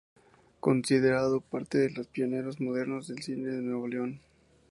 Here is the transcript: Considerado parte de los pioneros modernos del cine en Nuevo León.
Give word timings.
Considerado 0.59 1.41
parte 1.41 1.77
de 1.77 1.91
los 1.91 2.07
pioneros 2.07 2.59
modernos 2.59 3.07
del 3.07 3.21
cine 3.21 3.49
en 3.49 3.69
Nuevo 3.69 3.87
León. 3.87 4.19